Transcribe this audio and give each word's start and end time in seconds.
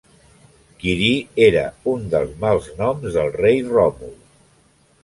Quirí 0.83 1.09
era 1.49 1.67
un 1.93 2.09
dels 2.15 2.35
mals 2.47 2.71
noms 2.81 3.07
del 3.21 3.31
rei 3.39 3.65
Ròmul. 3.71 4.19